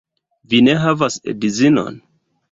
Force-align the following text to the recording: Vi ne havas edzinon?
Vi 0.53 0.61
ne 0.67 0.73
havas 0.85 1.17
edzinon? 1.33 2.01